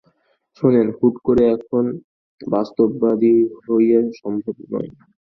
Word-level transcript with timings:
শোনেন, 0.57 0.87
হুট 0.97 1.15
করে 1.25 1.43
এখন 1.55 1.83
বাস্তববাদী 2.47 3.35
হওয়া 3.63 3.99
সম্ভব 4.19 4.55
নয়। 4.71 4.89